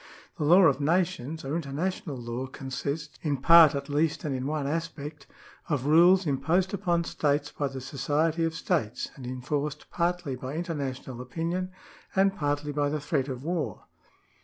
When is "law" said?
0.45-0.63, 2.17-2.47